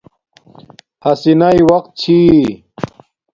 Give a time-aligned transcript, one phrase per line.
[1.05, 2.17] ہسی ناݵ وقت چھی